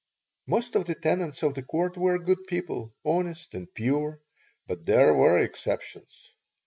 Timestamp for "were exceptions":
5.13-6.33